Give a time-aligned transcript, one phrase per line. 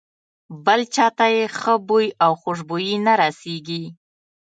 [0.65, 3.83] بل چاته یې ښه بوی او خوشبويي نه رسېږي.